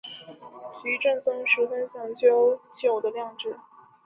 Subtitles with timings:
[0.81, 3.55] 菊正宗十分讲究酒的酿制。